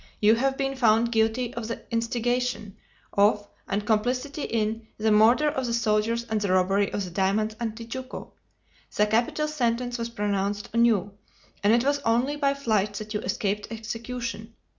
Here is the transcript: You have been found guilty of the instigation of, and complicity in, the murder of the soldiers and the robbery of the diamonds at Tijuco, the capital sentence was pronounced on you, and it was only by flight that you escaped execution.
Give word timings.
You 0.19 0.33
have 0.33 0.57
been 0.57 0.75
found 0.75 1.11
guilty 1.11 1.53
of 1.53 1.67
the 1.67 1.83
instigation 1.91 2.75
of, 3.13 3.47
and 3.67 3.85
complicity 3.85 4.41
in, 4.45 4.87
the 4.97 5.11
murder 5.11 5.47
of 5.47 5.67
the 5.67 5.75
soldiers 5.75 6.23
and 6.23 6.41
the 6.41 6.51
robbery 6.51 6.91
of 6.91 7.03
the 7.03 7.11
diamonds 7.11 7.55
at 7.59 7.75
Tijuco, 7.75 8.31
the 8.95 9.05
capital 9.05 9.47
sentence 9.47 9.99
was 9.99 10.09
pronounced 10.09 10.69
on 10.73 10.85
you, 10.85 11.19
and 11.63 11.71
it 11.71 11.83
was 11.85 11.99
only 11.99 12.35
by 12.35 12.55
flight 12.55 12.95
that 12.95 13.13
you 13.13 13.19
escaped 13.19 13.67
execution. 13.69 14.55